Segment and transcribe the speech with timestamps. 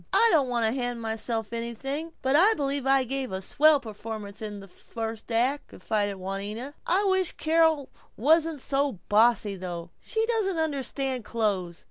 [0.11, 4.41] "I don't want to hand myself anything but I believe I'll give a swell performance
[4.41, 6.73] in this first act," confided Juanita.
[6.87, 9.91] "I wish Carol wasn't so bossy though.
[9.99, 11.79] She doesn't understand clothes.